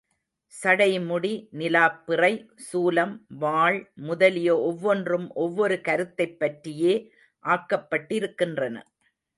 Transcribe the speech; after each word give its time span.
சடைமுடி, 0.63 1.47
நிலாப் 1.51 2.05
பிறை, 2.05 2.49
சூலம், 2.73 3.13
வாள் 3.27 3.91
முதலிய 3.95 4.59
ஒவ்வொன்றும் 4.59 5.33
ஒவ்வொரு 5.33 5.81
கருத்தைப் 5.81 6.39
பற்றியே 6.39 7.11
ஆக்கப்பட்டிருக்கின்றன. 7.43 8.81